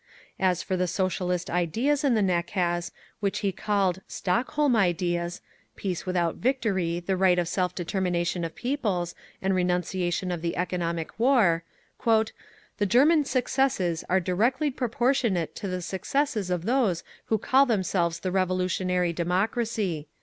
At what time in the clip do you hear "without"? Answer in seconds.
6.07-6.37